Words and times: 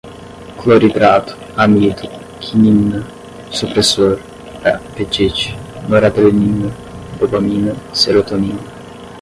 cloridrato, 0.59 1.31
amido, 1.63 2.03
quinina, 2.43 2.99
supressor, 3.57 4.13
apetite, 4.71 5.47
noradrenalina, 5.87 6.69
dopamina, 7.19 7.71
serotonina 7.99 8.59